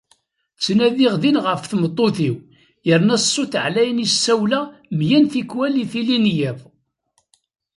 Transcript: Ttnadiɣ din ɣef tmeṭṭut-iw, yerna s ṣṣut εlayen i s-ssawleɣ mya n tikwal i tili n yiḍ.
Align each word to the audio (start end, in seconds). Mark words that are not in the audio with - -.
Ttnadiɣ 0.57 1.13
din 1.21 1.37
ɣef 1.45 1.61
tmeṭṭut-iw, 1.65 2.35
yerna 2.87 3.17
s 3.19 3.25
ṣṣut 3.33 3.53
εlayen 3.65 4.03
i 4.05 4.07
s-ssawleɣ 4.09 4.65
mya 4.97 5.19
n 5.21 5.25
tikwal 5.31 5.73
i 5.83 5.85
tili 5.91 6.17
n 6.19 6.25
yiḍ. 6.35 6.59